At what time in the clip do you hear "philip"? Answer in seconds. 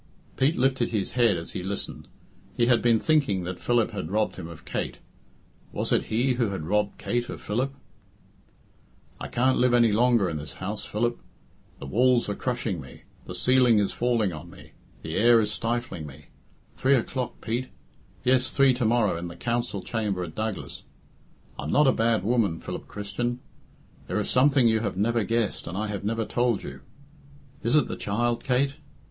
3.59-3.91, 7.39-7.71, 10.85-11.19, 22.59-22.87